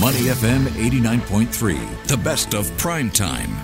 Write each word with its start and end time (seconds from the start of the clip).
Money 0.00 0.22
FM 0.22 0.64
89.3, 0.70 2.06
the 2.08 2.16
best 2.16 2.52
of 2.52 2.76
prime 2.78 3.12
time. 3.12 3.56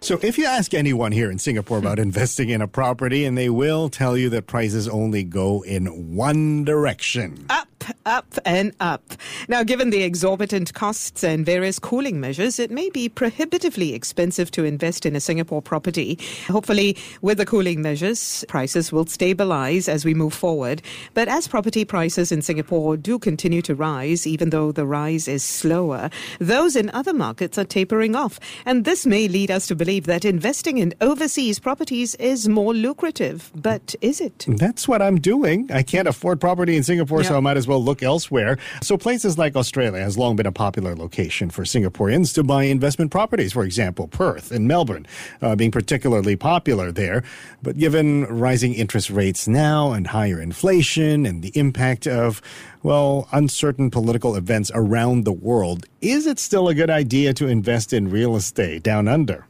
So, 0.00 0.18
if 0.22 0.38
you 0.38 0.46
ask 0.46 0.72
anyone 0.72 1.12
here 1.12 1.30
in 1.30 1.38
Singapore 1.38 1.76
about 1.76 1.98
investing 1.98 2.48
in 2.48 2.62
a 2.62 2.68
property, 2.68 3.26
and 3.26 3.36
they 3.36 3.50
will 3.50 3.90
tell 3.90 4.16
you 4.16 4.30
that 4.30 4.46
prices 4.46 4.88
only 4.88 5.22
go 5.22 5.60
in 5.62 6.16
one 6.16 6.64
direction 6.64 7.44
up, 7.50 7.68
up, 8.06 8.38
and 8.44 8.72
up. 8.80 9.02
Now, 9.48 9.64
given 9.64 9.90
the 9.90 10.02
exorbitant 10.02 10.72
costs 10.72 11.22
and 11.24 11.44
various 11.44 11.78
cooling 11.78 12.20
measures, 12.20 12.58
it 12.58 12.70
may 12.70 12.88
be 12.88 13.08
prohibitively 13.08 13.92
expensive 13.92 14.50
to 14.52 14.64
invest 14.64 15.04
in 15.04 15.16
a 15.16 15.20
Singapore 15.20 15.60
property. 15.60 16.18
Hopefully, 16.46 16.96
with 17.20 17.38
the 17.38 17.44
cooling 17.44 17.82
measures, 17.82 18.44
prices 18.48 18.92
will 18.92 19.06
stabilize 19.06 19.88
as 19.88 20.04
we 20.04 20.14
move 20.14 20.32
forward. 20.32 20.80
But 21.14 21.28
as 21.28 21.48
property 21.48 21.84
prices 21.84 22.30
in 22.30 22.42
Singapore 22.42 22.96
do 22.96 23.18
continue 23.18 23.60
to 23.62 23.74
rise, 23.74 24.26
even 24.26 24.50
though 24.50 24.72
the 24.72 24.86
rise 24.86 25.26
is 25.26 25.42
slower, 25.42 26.08
those 26.38 26.76
in 26.76 26.90
other 26.90 27.12
markets 27.12 27.58
are 27.58 27.64
tapering 27.64 28.14
off. 28.14 28.38
And 28.64 28.84
this 28.84 29.04
may 29.04 29.26
lead 29.26 29.50
us 29.50 29.66
to 29.66 29.74
believe 29.74 30.06
that 30.06 30.24
investing 30.24 30.78
in 30.78 30.94
overseas 31.00 31.58
properties 31.58 32.14
is 32.16 32.48
more 32.48 32.72
lucrative. 32.72 33.50
But 33.54 33.96
is 34.00 34.20
it? 34.20 34.46
That's 34.46 34.86
what 34.86 35.02
I'm 35.02 35.20
doing. 35.20 35.68
I 35.72 35.82
can't 35.82 36.06
afford 36.06 36.40
property 36.40 36.76
in 36.76 36.84
Singapore, 36.84 37.24
so 37.24 37.36
I 37.36 37.40
might 37.40 37.56
as 37.56 37.66
well 37.66 37.82
look 37.82 37.95
elsewhere. 38.02 38.58
So 38.82 38.96
places 38.96 39.38
like 39.38 39.56
Australia 39.56 40.00
has 40.00 40.16
long 40.16 40.36
been 40.36 40.46
a 40.46 40.52
popular 40.52 40.94
location 40.94 41.50
for 41.50 41.62
Singaporeans 41.62 42.34
to 42.34 42.42
buy 42.42 42.64
investment 42.64 43.10
properties. 43.10 43.52
For 43.52 43.64
example, 43.64 44.08
Perth 44.08 44.50
and 44.50 44.68
Melbourne 44.68 45.06
uh, 45.42 45.56
being 45.56 45.70
particularly 45.70 46.36
popular 46.36 46.92
there. 46.92 47.22
But 47.62 47.78
given 47.78 48.24
rising 48.24 48.74
interest 48.74 49.10
rates 49.10 49.48
now 49.48 49.92
and 49.92 50.08
higher 50.08 50.40
inflation 50.40 51.26
and 51.26 51.42
the 51.42 51.52
impact 51.54 52.06
of 52.06 52.42
well, 52.82 53.26
uncertain 53.32 53.90
political 53.90 54.36
events 54.36 54.70
around 54.72 55.24
the 55.24 55.32
world, 55.32 55.86
is 56.00 56.24
it 56.24 56.38
still 56.38 56.68
a 56.68 56.74
good 56.74 56.88
idea 56.88 57.34
to 57.34 57.48
invest 57.48 57.92
in 57.92 58.08
real 58.08 58.36
estate 58.36 58.84
down 58.84 59.08
under? 59.08 59.44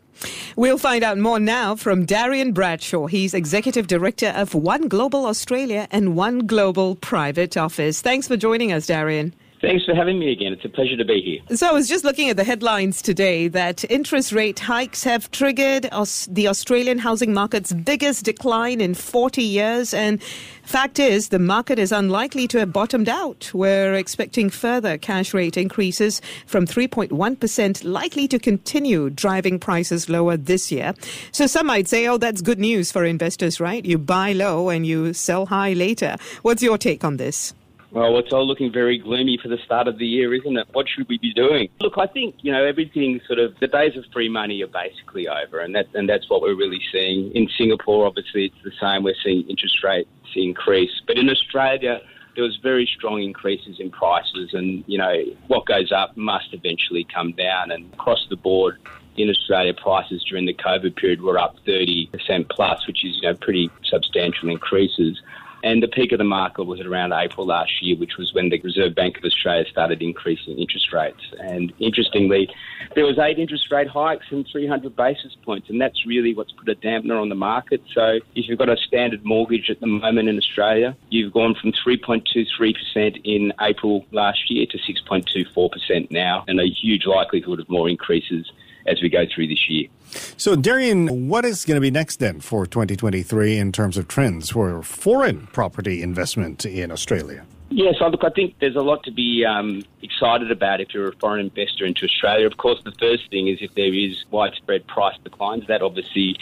We'll 0.56 0.78
find 0.78 1.04
out 1.04 1.18
more 1.18 1.38
now 1.38 1.76
from 1.76 2.04
Darian 2.04 2.52
Bradshaw. 2.52 3.06
He's 3.06 3.34
Executive 3.34 3.86
Director 3.86 4.28
of 4.28 4.54
One 4.54 4.88
Global 4.88 5.26
Australia 5.26 5.88
and 5.90 6.16
One 6.16 6.46
Global 6.46 6.96
Private 6.96 7.56
Office. 7.56 8.00
Thanks 8.00 8.28
for 8.28 8.36
joining 8.36 8.72
us, 8.72 8.86
Darian. 8.86 9.34
Thanks 9.60 9.84
for 9.86 9.94
having 9.94 10.18
me 10.18 10.32
again. 10.32 10.52
It's 10.52 10.64
a 10.64 10.68
pleasure 10.68 10.96
to 10.96 11.04
be 11.04 11.22
here. 11.22 11.56
So, 11.56 11.68
I 11.68 11.72
was 11.72 11.88
just 11.88 12.04
looking 12.04 12.28
at 12.28 12.36
the 12.36 12.44
headlines 12.44 13.00
today 13.00 13.48
that 13.48 13.90
interest 13.90 14.32
rate 14.32 14.58
hikes 14.58 15.02
have 15.04 15.30
triggered 15.30 15.84
the 16.28 16.48
Australian 16.48 16.98
housing 16.98 17.32
market's 17.32 17.72
biggest 17.72 18.24
decline 18.24 18.80
in 18.80 18.94
40 18.94 19.42
years. 19.42 19.94
And 19.94 20.22
fact 20.64 20.98
is, 20.98 21.30
the 21.30 21.38
market 21.38 21.78
is 21.78 21.90
unlikely 21.90 22.46
to 22.48 22.58
have 22.58 22.72
bottomed 22.72 23.08
out. 23.08 23.50
We're 23.54 23.94
expecting 23.94 24.50
further 24.50 24.98
cash 24.98 25.32
rate 25.32 25.56
increases 25.56 26.20
from 26.46 26.66
3.1%, 26.66 27.84
likely 27.84 28.28
to 28.28 28.38
continue 28.38 29.08
driving 29.08 29.58
prices 29.58 30.10
lower 30.10 30.36
this 30.36 30.70
year. 30.70 30.94
So, 31.32 31.46
some 31.46 31.66
might 31.66 31.88
say, 31.88 32.06
oh, 32.08 32.18
that's 32.18 32.42
good 32.42 32.58
news 32.58 32.92
for 32.92 33.04
investors, 33.04 33.58
right? 33.58 33.84
You 33.84 33.96
buy 33.96 34.32
low 34.32 34.68
and 34.68 34.86
you 34.86 35.14
sell 35.14 35.46
high 35.46 35.72
later. 35.72 36.16
What's 36.42 36.62
your 36.62 36.76
take 36.76 37.04
on 37.04 37.16
this? 37.16 37.54
Well, 37.96 38.18
it's 38.18 38.30
all 38.30 38.46
looking 38.46 38.70
very 38.70 38.98
gloomy 38.98 39.38
for 39.42 39.48
the 39.48 39.56
start 39.64 39.88
of 39.88 39.96
the 39.96 40.04
year, 40.04 40.34
isn't 40.34 40.54
it? 40.54 40.68
What 40.72 40.86
should 40.86 41.08
we 41.08 41.16
be 41.16 41.32
doing? 41.32 41.70
Look, 41.80 41.94
I 41.96 42.06
think 42.06 42.34
you 42.42 42.52
know 42.52 42.62
everything. 42.62 43.22
Sort 43.26 43.38
of 43.38 43.58
the 43.58 43.68
days 43.68 43.96
of 43.96 44.04
free 44.12 44.28
money 44.28 44.62
are 44.62 44.66
basically 44.66 45.26
over, 45.28 45.60
and 45.60 45.74
that 45.74 45.86
and 45.94 46.06
that's 46.06 46.28
what 46.28 46.42
we're 46.42 46.54
really 46.54 46.82
seeing 46.92 47.32
in 47.32 47.48
Singapore. 47.56 48.06
Obviously, 48.06 48.44
it's 48.44 48.62
the 48.62 48.72
same. 48.78 49.02
We're 49.02 49.14
seeing 49.24 49.48
interest 49.48 49.82
rates 49.82 50.10
increase, 50.34 50.90
but 51.06 51.16
in 51.16 51.30
Australia, 51.30 52.02
there 52.34 52.44
was 52.44 52.58
very 52.62 52.84
strong 52.84 53.22
increases 53.22 53.80
in 53.80 53.90
prices, 53.90 54.50
and 54.52 54.84
you 54.86 54.98
know 54.98 55.14
what 55.46 55.64
goes 55.64 55.90
up 55.90 56.14
must 56.18 56.52
eventually 56.52 57.04
come 57.14 57.32
down. 57.32 57.70
And 57.70 57.90
across 57.94 58.26
the 58.28 58.36
board, 58.36 58.76
in 59.16 59.30
Australia, 59.30 59.72
prices 59.72 60.22
during 60.28 60.44
the 60.44 60.52
COVID 60.52 60.96
period 60.96 61.22
were 61.22 61.38
up 61.38 61.56
30% 61.66 62.10
plus, 62.50 62.86
which 62.86 63.06
is 63.06 63.16
you 63.22 63.22
know 63.22 63.34
pretty 63.36 63.70
substantial 63.84 64.50
increases. 64.50 65.18
And 65.66 65.82
the 65.82 65.88
peak 65.88 66.12
of 66.12 66.18
the 66.18 66.24
market 66.24 66.62
was 66.62 66.80
around 66.80 67.12
April 67.12 67.44
last 67.44 67.82
year, 67.82 67.96
which 67.96 68.18
was 68.18 68.32
when 68.32 68.50
the 68.50 68.60
Reserve 68.60 68.94
Bank 68.94 69.18
of 69.18 69.24
Australia 69.24 69.64
started 69.68 70.00
increasing 70.00 70.60
interest 70.60 70.92
rates. 70.92 71.20
And 71.40 71.72
interestingly, 71.80 72.48
there 72.94 73.04
was 73.04 73.18
eight 73.18 73.40
interest 73.40 73.72
rate 73.72 73.88
hikes 73.88 74.26
and 74.30 74.46
300 74.46 74.94
basis 74.94 75.34
points, 75.44 75.68
and 75.68 75.80
that's 75.80 76.06
really 76.06 76.34
what's 76.34 76.52
put 76.52 76.68
a 76.68 76.76
dampener 76.76 77.20
on 77.20 77.30
the 77.30 77.34
market. 77.34 77.82
So 77.92 78.20
if 78.36 78.48
you've 78.48 78.60
got 78.60 78.68
a 78.68 78.76
standard 78.76 79.24
mortgage 79.24 79.68
at 79.68 79.80
the 79.80 79.88
moment 79.88 80.28
in 80.28 80.38
Australia, 80.38 80.96
you've 81.10 81.32
gone 81.32 81.56
from 81.60 81.72
3.23% 81.72 83.20
in 83.24 83.52
April 83.60 84.06
last 84.12 84.48
year 84.48 84.66
to 84.66 84.78
6.24% 84.78 86.12
now, 86.12 86.44
and 86.46 86.60
a 86.60 86.68
huge 86.68 87.06
likelihood 87.06 87.58
of 87.58 87.68
more 87.68 87.88
increases 87.88 88.52
as 88.86 89.02
we 89.02 89.08
go 89.08 89.24
through 89.32 89.48
this 89.48 89.68
year. 89.68 89.88
So, 90.36 90.56
Darian, 90.56 91.28
what 91.28 91.44
is 91.44 91.64
going 91.64 91.76
to 91.76 91.80
be 91.80 91.90
next 91.90 92.16
then 92.16 92.40
for 92.40 92.66
2023 92.66 93.58
in 93.58 93.72
terms 93.72 93.96
of 93.96 94.08
trends 94.08 94.50
for 94.50 94.82
foreign 94.82 95.46
property 95.48 96.02
investment 96.02 96.64
in 96.64 96.90
Australia? 96.90 97.44
Yes, 97.68 97.96
look, 98.00 98.22
I 98.22 98.30
think 98.30 98.54
there's 98.60 98.76
a 98.76 98.80
lot 98.80 99.02
to 99.04 99.10
be 99.10 99.44
um, 99.44 99.82
excited 100.00 100.52
about 100.52 100.80
if 100.80 100.94
you're 100.94 101.08
a 101.08 101.16
foreign 101.16 101.40
investor 101.40 101.84
into 101.84 102.04
Australia. 102.04 102.46
Of 102.46 102.58
course, 102.58 102.80
the 102.84 102.92
first 102.92 103.28
thing 103.30 103.48
is 103.48 103.58
if 103.60 103.74
there 103.74 103.92
is 103.92 104.24
widespread 104.30 104.86
price 104.86 105.16
declines, 105.24 105.66
that 105.66 105.82
obviously 105.82 106.36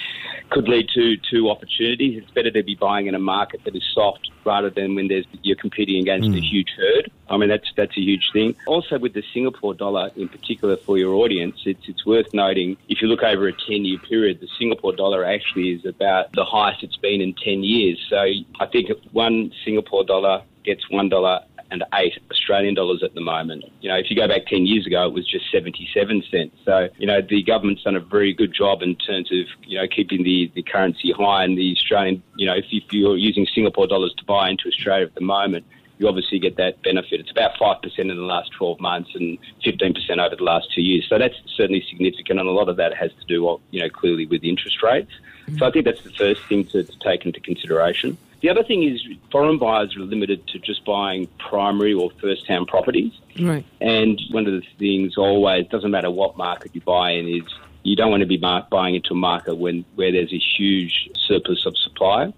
could 0.51 0.69
lead 0.69 0.89
to 0.95 1.17
to 1.31 1.49
opportunities. 1.49 2.23
It's 2.23 2.31
better 2.31 2.51
to 2.51 2.63
be 2.63 2.75
buying 2.75 3.07
in 3.07 3.15
a 3.15 3.19
market 3.19 3.65
that 3.65 3.75
is 3.75 3.83
soft 3.95 4.31
rather 4.45 4.69
than 4.69 4.95
when 4.95 5.09
there's 5.09 5.25
you're 5.43 5.57
competing 5.57 6.03
against 6.03 6.29
mm. 6.29 6.37
a 6.37 6.41
huge 6.41 6.69
herd. 6.77 7.11
I 7.31 7.39
mean, 7.39 7.49
that's 7.49 7.73
that's 7.75 7.97
a 7.97 8.01
huge 8.01 8.31
thing. 8.35 8.55
Also, 8.67 8.99
with 8.99 9.15
the 9.15 9.25
Singapore 9.33 9.73
dollar 9.73 10.11
in 10.17 10.29
particular 10.29 10.77
for 10.77 10.99
your 10.99 11.15
audience, 11.15 11.57
it's 11.65 11.89
it's 11.89 12.05
worth 12.05 12.35
noting 12.35 12.77
if 12.91 13.01
you 13.01 13.09
look 13.09 13.23
over 13.23 13.49
a 13.49 13.53
10 13.53 13.87
year 13.87 13.99
period, 13.99 14.41
the 14.41 14.49
Singapore 14.59 14.93
dollar 14.95 15.25
actually 15.25 15.71
is 15.71 15.87
about 15.87 16.33
the 16.33 16.45
highest 16.45 16.83
it's 16.83 16.99
been 16.99 17.23
in 17.23 17.33
10 17.33 17.65
years. 17.65 17.99
So 18.11 18.19
I 18.61 18.67
think 18.67 18.91
one 19.13 19.53
Singapore 19.65 20.05
dollar 20.05 20.43
gets 20.65 20.89
one 20.91 21.09
dollar 21.09 21.41
and 21.71 21.85
eight 21.95 22.19
Australian 22.31 22.75
dollars 22.75 23.03
at 23.03 23.15
the 23.15 23.21
moment. 23.21 23.65
You 23.81 23.89
know, 23.89 23.97
if 23.97 24.11
you 24.11 24.17
go 24.17 24.29
back 24.29 24.47
10 24.47 24.67
years 24.67 24.87
ago, 24.87 25.07
it 25.07 25.13
was 25.13 25.29
just 25.29 25.51
77 25.51 26.23
cents. 26.31 26.57
So, 26.65 26.89
you 26.99 27.07
know, 27.07 27.21
the 27.21 27.43
government's 27.43 27.83
done 27.83 27.97
a 27.97 28.01
very 28.01 28.33
good 28.33 28.53
job 28.55 28.83
in 28.83 28.97
terms 28.97 29.31
of, 29.33 29.47
you 29.67 29.79
know, 29.79 29.87
keeping 29.89 30.23
the, 30.23 30.51
the 30.55 30.63
currency 30.63 31.13
high 31.13 31.45
and 31.45 31.59
the 31.59 31.73
Australian, 31.73 32.23
you 32.37 32.47
know, 32.47 32.55
if, 32.55 32.67
if 32.71 32.85
you're 32.93 33.17
using 33.17 33.47
Singapore 33.55 33.87
dollars 33.87 34.15
to 34.19 34.25
buy 34.25 34.49
into 34.51 34.69
Australia 34.69 35.07
at 35.07 35.15
the 35.15 35.21
moment, 35.21 35.65
you 35.99 36.09
obviously 36.09 36.39
get 36.39 36.57
that 36.57 36.83
benefit. 36.83 37.21
It's 37.21 37.31
about 37.31 37.55
5% 37.55 37.99
in 37.99 38.09
the 38.09 38.15
last 38.15 38.51
12 38.53 38.81
months 38.81 39.11
and 39.15 39.39
15% 39.65 40.19
over 40.19 40.35
the 40.35 40.43
last 40.43 40.73
two 40.75 40.83
years. 40.83 41.07
So 41.09 41.19
that's 41.19 41.37
certainly 41.57 41.85
significant, 41.89 42.41
and 42.41 42.49
a 42.49 42.53
lot 42.53 42.69
of 42.69 42.77
that 42.77 42.95
has 42.95 43.13
to 43.13 43.27
do, 43.27 43.61
you 43.71 43.81
know, 43.81 43.89
clearly 43.89 44.27
with 44.27 44.43
interest 44.43 44.83
rates. 44.83 45.13
So 45.59 45.67
I 45.67 45.71
think 45.71 45.85
that's 45.85 46.03
the 46.03 46.11
first 46.11 46.43
thing 46.49 46.65
to, 46.67 46.83
to 46.83 46.99
take 47.01 47.27
into 47.27 47.39
consideration. 47.39 48.17
The 48.45 48.51
other 48.51 48.63
thing 48.63 48.83
is 48.83 49.03
foreign 49.33 49.57
buyers 49.57 49.97
are 49.97 50.01
limited 50.01 50.47
to 50.49 50.59
just 50.59 50.85
buying 50.85 51.29
primary 51.39 51.95
or 51.95 52.11
first-hand 52.21 52.69
properties. 52.69 53.11
Right. 53.41 53.65
And 53.81 54.21
one 54.33 54.47
of 54.47 54.53
the 54.53 54.63
things 54.79 55.17
always 55.17 55.67
doesn't 55.69 55.91
matter 55.91 56.11
what 56.11 56.37
market 56.37 56.75
you 56.75 56.83
buy 56.83 57.13
in 57.13 57.27
is 57.27 57.45
you 57.85 57.97
don't 57.97 58.11
want 58.11 58.21
to 58.21 58.27
be 58.27 58.37
buying 58.37 58.97
into 58.97 59.15
a 59.15 59.17
market 59.17 59.55
when 59.55 59.87
where 59.95 60.13
there's 60.13 60.31
a 60.31 60.39
huge 60.39 61.09
surplus 61.17 61.65
of 61.65 61.75
supply. 61.79 62.35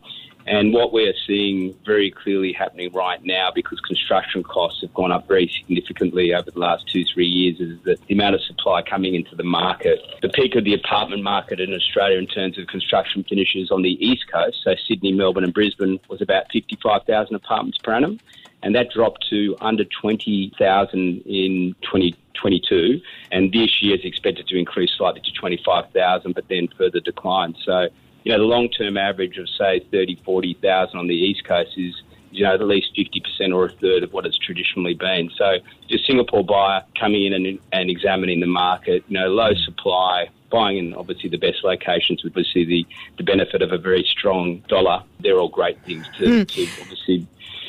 And 0.46 0.72
what 0.72 0.92
we're 0.92 1.14
seeing 1.26 1.74
very 1.84 2.10
clearly 2.10 2.52
happening 2.52 2.92
right 2.92 3.22
now, 3.24 3.50
because 3.52 3.80
construction 3.80 4.44
costs 4.44 4.80
have 4.82 4.94
gone 4.94 5.10
up 5.10 5.26
very 5.26 5.48
significantly 5.48 6.32
over 6.34 6.50
the 6.50 6.58
last 6.60 6.86
two, 6.86 7.04
three 7.12 7.26
years, 7.26 7.58
is 7.60 7.78
that 7.82 7.98
the 8.06 8.14
amount 8.14 8.36
of 8.36 8.42
supply 8.42 8.82
coming 8.82 9.16
into 9.16 9.34
the 9.34 9.42
market, 9.42 9.98
the 10.22 10.28
peak 10.28 10.54
of 10.54 10.62
the 10.62 10.74
apartment 10.74 11.24
market 11.24 11.58
in 11.58 11.74
Australia 11.74 12.18
in 12.18 12.28
terms 12.28 12.58
of 12.58 12.66
construction 12.68 13.24
finishes 13.28 13.72
on 13.72 13.82
the 13.82 14.06
east 14.06 14.30
coast, 14.32 14.58
so 14.62 14.76
Sydney, 14.86 15.12
Melbourne, 15.12 15.42
and 15.42 15.52
Brisbane, 15.52 15.98
was 16.08 16.22
about 16.22 16.44
55,000 16.52 17.34
apartments 17.34 17.78
per 17.78 17.92
annum. 17.92 18.20
And 18.62 18.74
that 18.74 18.90
dropped 18.90 19.26
to 19.30 19.56
under 19.60 19.84
20,000 19.84 21.22
in 21.26 21.74
2022. 21.82 23.00
And 23.30 23.52
this 23.52 23.82
year 23.82 23.96
is 23.96 24.04
expected 24.04 24.48
to 24.48 24.58
increase 24.58 24.90
slightly 24.96 25.20
to 25.20 25.32
25,000, 25.32 26.34
but 26.34 26.48
then 26.48 26.68
further 26.76 27.00
decline. 27.00 27.54
So 27.64 27.88
you 28.26 28.32
know, 28.32 28.38
the 28.38 28.44
long 28.44 28.68
term 28.68 28.96
average 28.96 29.38
of, 29.38 29.48
say, 29.48 29.86
30, 29.92 30.20
40,000 30.24 30.98
on 30.98 31.06
the 31.06 31.14
East 31.14 31.44
Coast 31.44 31.70
is, 31.76 31.94
you 32.32 32.42
know, 32.42 32.54
at 32.54 32.60
least 32.60 32.88
50% 32.98 33.54
or 33.54 33.66
a 33.66 33.68
third 33.68 34.02
of 34.02 34.12
what 34.12 34.26
it's 34.26 34.36
traditionally 34.36 34.94
been. 34.94 35.30
So, 35.38 35.58
the 35.88 35.98
Singapore 35.98 36.44
buyer 36.44 36.82
coming 36.98 37.24
in 37.24 37.32
and, 37.32 37.60
and 37.70 37.88
examining 37.88 38.40
the 38.40 38.48
market, 38.48 39.04
you 39.06 39.16
know, 39.16 39.28
low 39.28 39.54
supply, 39.54 40.28
buying 40.50 40.76
in 40.76 40.94
obviously 40.94 41.30
the 41.30 41.36
best 41.36 41.62
locations 41.62 42.24
with 42.24 42.32
obviously 42.32 42.64
the, 42.64 42.84
the 43.16 43.22
benefit 43.22 43.62
of 43.62 43.70
a 43.70 43.78
very 43.78 44.02
strong 44.02 44.58
dollar. 44.66 45.04
They're 45.20 45.38
all 45.38 45.48
great 45.48 45.80
things 45.84 46.04
to, 46.18 46.24
mm. 46.24 46.48
to 46.48 46.82
obviously 46.82 47.28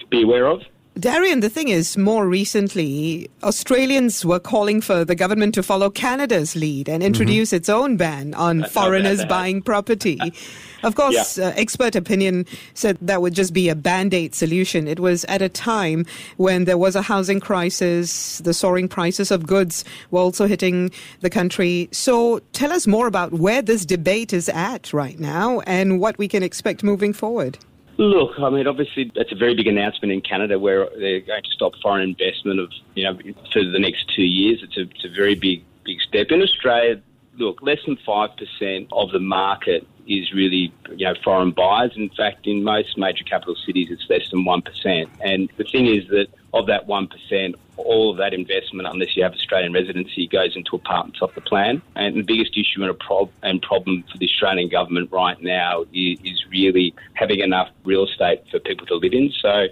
be 0.09 0.23
aware 0.23 0.47
of. 0.47 0.63
Darian, 0.99 1.41
the 1.41 1.49
thing 1.49 1.67
is, 1.67 1.97
more 1.97 2.27
recently, 2.27 3.29
Australians 3.43 4.25
were 4.25 4.39
calling 4.39 4.81
for 4.81 5.05
the 5.05 5.15
government 5.15 5.53
to 5.55 5.63
follow 5.63 5.89
Canada's 5.89 6.55
lead 6.55 6.89
and 6.89 7.03
introduce 7.03 7.49
mm-hmm. 7.49 7.57
its 7.57 7.69
own 7.69 7.97
ban 7.97 8.33
on 8.33 8.63
foreigners 8.65 9.23
buying 9.25 9.61
property. 9.61 10.19
Of 10.83 10.93
course, 10.93 11.39
yeah. 11.39 11.47
uh, 11.47 11.53
expert 11.55 11.95
opinion 11.95 12.45
said 12.75 12.99
that 13.01 13.19
would 13.21 13.33
just 13.33 13.51
be 13.51 13.67
a 13.67 13.75
band 13.75 14.13
aid 14.13 14.35
solution. 14.35 14.87
It 14.87 14.99
was 14.99 15.25
at 15.25 15.41
a 15.41 15.49
time 15.49 16.05
when 16.37 16.65
there 16.65 16.77
was 16.77 16.95
a 16.95 17.01
housing 17.01 17.39
crisis, 17.39 18.37
the 18.39 18.53
soaring 18.53 18.87
prices 18.87 19.31
of 19.31 19.47
goods 19.47 19.83
were 20.11 20.19
also 20.19 20.45
hitting 20.45 20.91
the 21.21 21.31
country. 21.31 21.89
So 21.91 22.39
tell 22.53 22.71
us 22.71 22.85
more 22.85 23.07
about 23.07 23.33
where 23.33 23.63
this 23.63 23.85
debate 23.85 24.33
is 24.33 24.49
at 24.49 24.93
right 24.93 25.19
now 25.19 25.61
and 25.61 25.99
what 25.99 26.17
we 26.19 26.27
can 26.27 26.43
expect 26.43 26.83
moving 26.83 27.11
forward. 27.11 27.57
Look, 27.97 28.39
I 28.39 28.49
mean, 28.51 28.67
obviously, 28.67 29.11
that's 29.15 29.31
a 29.31 29.35
very 29.35 29.55
big 29.55 29.65
announcement 29.65 30.11
in 30.11 30.21
Canada 30.21 30.59
where 30.59 30.87
they're 30.99 31.19
going 31.19 31.43
to 31.43 31.49
stop 31.51 31.73
foreign 31.81 32.03
investment 32.03 32.59
of, 32.59 32.71
you 32.93 33.03
know, 33.03 33.17
for 33.51 33.63
the 33.63 33.79
next 33.79 34.13
two 34.15 34.23
years. 34.23 34.61
It's 34.61 34.77
a, 34.77 34.81
it's 34.81 35.05
a 35.05 35.09
very 35.09 35.33
big, 35.33 35.63
big 35.83 35.99
step. 36.01 36.27
In 36.29 36.41
Australia, 36.43 37.01
look, 37.37 37.61
less 37.63 37.79
than 37.87 37.97
5% 38.07 38.87
of 38.91 39.11
the 39.11 39.19
market 39.19 39.87
is 40.07 40.33
really, 40.33 40.73
you 40.95 41.05
know, 41.05 41.13
foreign 41.23 41.51
buyers. 41.51 41.91
In 41.95 42.09
fact, 42.09 42.47
in 42.47 42.63
most 42.63 42.97
major 42.97 43.23
capital 43.23 43.55
cities, 43.55 43.89
it's 43.91 44.09
less 44.09 44.29
than 44.31 44.45
1%. 44.45 45.09
And 45.21 45.49
the 45.57 45.63
thing 45.63 45.87
is 45.87 46.07
that 46.09 46.27
of 46.53 46.67
that 46.67 46.87
1%, 46.87 47.55
all 47.77 48.11
of 48.11 48.17
that 48.17 48.33
investment, 48.33 48.87
unless 48.87 49.15
you 49.15 49.23
have 49.23 49.33
Australian 49.33 49.73
residency, 49.73 50.27
goes 50.27 50.55
into 50.55 50.75
apartments 50.75 51.21
off 51.21 51.35
the 51.35 51.41
plan. 51.41 51.81
And 51.95 52.15
the 52.15 52.23
biggest 52.23 52.57
issue 52.57 52.83
and, 52.83 52.97
prob- 52.99 53.31
and 53.43 53.61
problem 53.61 54.03
for 54.11 54.17
the 54.17 54.25
Australian 54.25 54.69
government 54.69 55.11
right 55.11 55.39
now 55.41 55.83
is, 55.93 56.19
is 56.23 56.45
really 56.49 56.93
having 57.13 57.39
enough 57.39 57.69
real 57.83 58.05
estate 58.05 58.43
for 58.49 58.59
people 58.59 58.87
to 58.87 58.95
live 58.95 59.13
in. 59.13 59.31
So 59.41 59.67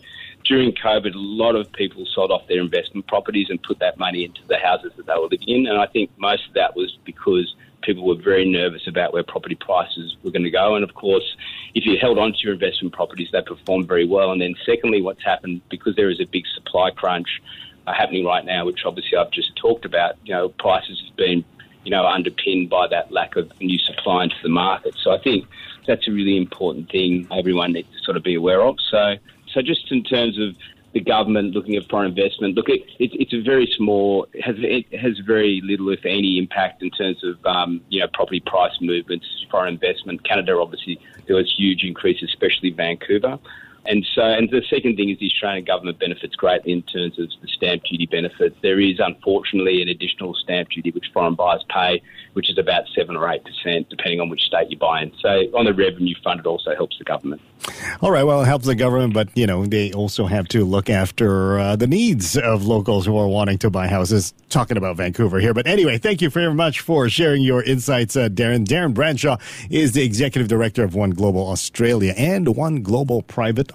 during 0.45 0.73
COVID, 0.73 1.15
a 1.15 1.17
lot 1.17 1.55
of 1.55 1.71
people 1.73 2.05
sold 2.05 2.31
off 2.31 2.47
their 2.47 2.59
investment 2.59 3.07
properties 3.07 3.47
and 3.49 3.61
put 3.63 3.79
that 3.79 3.97
money 3.97 4.23
into 4.23 4.41
the 4.47 4.57
houses 4.57 4.91
that 4.97 5.07
they 5.07 5.13
were 5.13 5.27
living 5.27 5.47
in. 5.47 5.67
And 5.67 5.79
I 5.79 5.87
think 5.87 6.11
most 6.17 6.47
of 6.47 6.53
that 6.53 6.75
was 6.75 6.97
because 7.03 7.55
people 7.85 8.05
were 8.05 8.15
very 8.15 8.49
nervous 8.49 8.87
about 8.87 9.13
where 9.13 9.23
property 9.23 9.55
prices 9.55 10.17
were 10.23 10.31
going 10.31 10.43
to 10.43 10.51
go. 10.51 10.75
And 10.75 10.83
of 10.83 10.93
course, 10.95 11.35
if 11.73 11.85
you 11.85 11.97
held 11.99 12.17
on 12.17 12.33
to 12.33 12.37
your 12.39 12.53
investment 12.53 12.93
properties, 12.93 13.29
they 13.31 13.41
performed 13.41 13.87
very 13.87 14.05
well. 14.05 14.31
And 14.31 14.41
then, 14.41 14.55
secondly, 14.65 15.01
what's 15.01 15.23
happened 15.23 15.61
because 15.69 15.95
there 15.95 16.09
is 16.09 16.19
a 16.19 16.25
big 16.25 16.45
supply 16.55 16.91
crunch 16.91 17.41
uh, 17.87 17.93
happening 17.93 18.25
right 18.25 18.45
now, 18.45 18.65
which 18.65 18.81
obviously 18.85 19.17
I've 19.17 19.31
just 19.31 19.55
talked 19.55 19.85
about, 19.85 20.15
you 20.23 20.33
know, 20.33 20.49
prices 20.49 21.01
have 21.07 21.15
been, 21.15 21.45
you 21.83 21.91
know, 21.91 22.05
underpinned 22.05 22.69
by 22.69 22.87
that 22.87 23.11
lack 23.11 23.35
of 23.35 23.51
new 23.59 23.77
supply 23.77 24.23
into 24.23 24.35
the 24.41 24.49
market. 24.49 24.95
So 25.01 25.11
I 25.11 25.19
think 25.19 25.45
that's 25.85 26.07
a 26.07 26.11
really 26.11 26.37
important 26.37 26.89
thing 26.89 27.27
everyone 27.31 27.73
needs 27.73 27.91
to 27.91 28.03
sort 28.03 28.17
of 28.17 28.23
be 28.23 28.35
aware 28.35 28.61
of. 28.61 28.77
So, 28.89 29.15
so 29.53 29.61
just 29.61 29.91
in 29.91 30.03
terms 30.03 30.39
of 30.39 30.55
the 30.95 31.01
government 31.01 31.53
looking 31.53 31.75
at 31.75 31.87
foreign 31.89 32.07
investment. 32.07 32.55
Look, 32.55 32.69
it, 32.69 32.83
it, 32.99 33.11
it's 33.13 33.33
a 33.33 33.41
very 33.41 33.67
small, 33.75 34.27
has, 34.41 34.55
it 34.59 34.97
has 34.97 35.19
very 35.19 35.61
little, 35.61 35.89
if 35.89 36.05
any, 36.05 36.37
impact 36.37 36.81
in 36.81 36.89
terms 36.89 37.21
of 37.21 37.45
um, 37.45 37.81
you 37.89 37.99
know 37.99 38.07
property 38.13 38.39
price 38.39 38.71
movements, 38.79 39.27
foreign 39.51 39.73
investment. 39.73 40.23
Canada, 40.23 40.57
obviously, 40.57 40.97
there 41.27 41.35
was 41.35 41.53
huge 41.55 41.83
increases, 41.83 42.29
especially 42.29 42.69
Vancouver. 42.69 43.37
And 43.87 44.05
so, 44.15 44.21
and 44.23 44.49
the 44.49 44.63
second 44.69 44.95
thing 44.95 45.09
is 45.09 45.19
the 45.19 45.27
Australian 45.27 45.65
government 45.65 45.99
benefits 45.99 46.35
greatly 46.35 46.71
in 46.71 46.81
terms 46.83 47.19
of 47.19 47.29
the 47.41 47.47
stamp 47.47 47.83
duty 47.83 48.07
benefits. 48.07 48.55
There 48.61 48.79
is 48.79 48.99
unfortunately 48.99 49.81
an 49.81 49.89
additional 49.89 50.33
stamp 50.33 50.69
duty 50.69 50.91
which 50.91 51.05
foreign 51.13 51.35
buyers 51.35 51.63
pay, 51.69 52.01
which 52.33 52.49
is 52.49 52.57
about 52.57 52.85
seven 52.95 53.15
or 53.15 53.29
eight 53.29 53.43
percent, 53.43 53.89
depending 53.89 54.19
on 54.19 54.29
which 54.29 54.41
state 54.41 54.71
you 54.71 54.77
buy 54.77 55.03
in. 55.03 55.11
So, 55.21 55.29
on 55.55 55.65
the 55.65 55.73
revenue 55.73 56.15
front, 56.23 56.39
it 56.39 56.45
also 56.45 56.75
helps 56.75 56.97
the 56.97 57.03
government. 57.03 57.41
All 58.01 58.11
right, 58.11 58.23
well, 58.23 58.41
it 58.41 58.45
helps 58.45 58.65
the 58.65 58.75
government, 58.75 59.13
but 59.13 59.29
you 59.35 59.45
know 59.45 59.65
they 59.65 59.91
also 59.93 60.25
have 60.25 60.47
to 60.49 60.65
look 60.65 60.89
after 60.89 61.59
uh, 61.59 61.75
the 61.75 61.87
needs 61.87 62.37
of 62.37 62.65
locals 62.65 63.05
who 63.05 63.17
are 63.17 63.27
wanting 63.27 63.57
to 63.59 63.69
buy 63.69 63.87
houses. 63.87 64.33
Talking 64.49 64.77
about 64.77 64.97
Vancouver 64.97 65.39
here, 65.39 65.53
but 65.53 65.67
anyway, 65.67 65.97
thank 65.97 66.21
you 66.21 66.29
very 66.29 66.53
much 66.53 66.79
for 66.79 67.09
sharing 67.09 67.43
your 67.43 67.61
insights, 67.61 68.15
uh, 68.15 68.29
Darren. 68.29 68.65
Darren 68.65 68.93
Bradshaw 68.93 69.37
is 69.69 69.91
the 69.91 70.03
executive 70.03 70.47
director 70.47 70.83
of 70.83 70.95
One 70.95 71.11
Global 71.11 71.49
Australia 71.49 72.13
and 72.17 72.55
One 72.55 72.81
Global 72.81 73.21
Private 73.21 73.74